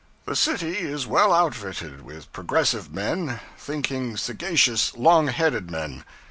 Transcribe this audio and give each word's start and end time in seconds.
The 0.25 0.35
city 0.35 0.79
is 0.79 1.05
well 1.05 1.31
outfitted 1.31 2.01
with 2.01 2.33
progressive 2.33 2.91
men 2.91 3.39
thinking, 3.55 4.17
sagacious, 4.17 4.97
long 4.97 5.27
headed 5.27 5.69
men. 5.69 6.03